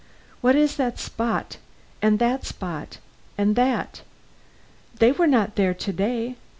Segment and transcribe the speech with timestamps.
[0.41, 1.57] "What is that spot,
[2.01, 2.97] and that spot,
[3.37, 4.01] and that?
[4.97, 6.37] They were not there to day.